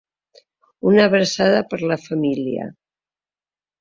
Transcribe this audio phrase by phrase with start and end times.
[0.93, 2.67] Una abraçada per la família.